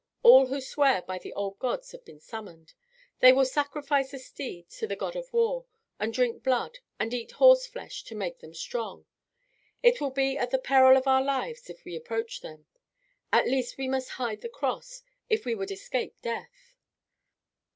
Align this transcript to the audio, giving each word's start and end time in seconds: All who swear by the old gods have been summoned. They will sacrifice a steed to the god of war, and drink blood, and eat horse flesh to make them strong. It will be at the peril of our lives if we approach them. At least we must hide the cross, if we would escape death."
All 0.23 0.47
who 0.47 0.59
swear 0.61 1.03
by 1.03 1.19
the 1.19 1.31
old 1.33 1.59
gods 1.59 1.91
have 1.91 2.03
been 2.03 2.19
summoned. 2.19 2.73
They 3.19 3.31
will 3.31 3.45
sacrifice 3.45 4.11
a 4.13 4.17
steed 4.17 4.67
to 4.71 4.87
the 4.87 4.95
god 4.95 5.15
of 5.15 5.31
war, 5.31 5.65
and 5.99 6.11
drink 6.11 6.41
blood, 6.41 6.79
and 6.99 7.13
eat 7.13 7.33
horse 7.33 7.67
flesh 7.67 8.03
to 8.05 8.15
make 8.15 8.39
them 8.39 8.55
strong. 8.55 9.05
It 9.83 10.01
will 10.01 10.09
be 10.09 10.39
at 10.39 10.49
the 10.49 10.57
peril 10.57 10.97
of 10.97 11.05
our 11.07 11.21
lives 11.21 11.69
if 11.69 11.85
we 11.85 11.95
approach 11.95 12.41
them. 12.41 12.65
At 13.31 13.45
least 13.47 13.77
we 13.77 13.87
must 13.87 14.09
hide 14.17 14.41
the 14.41 14.49
cross, 14.49 15.03
if 15.29 15.45
we 15.45 15.53
would 15.53 15.69
escape 15.69 16.19
death." 16.23 16.73